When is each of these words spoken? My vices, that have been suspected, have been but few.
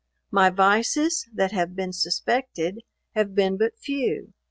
My 0.31 0.49
vices, 0.49 1.29
that 1.31 1.51
have 1.51 1.75
been 1.75 1.93
suspected, 1.93 2.79
have 3.13 3.35
been 3.35 3.55
but 3.55 3.77
few. 3.77 4.33